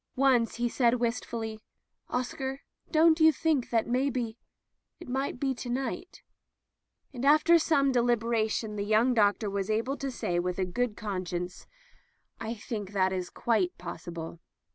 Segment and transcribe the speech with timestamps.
[0.15, 1.59] Once he said wistfully:
[2.09, 4.35] "Oscar, don't you think that maybe—
[4.99, 6.23] ^it might be to night?
[6.65, 11.27] *' And after some deliberation the young doctor was able to say with a good con
[11.27, 11.67] science:
[12.39, 14.39] "I think it is quite possible."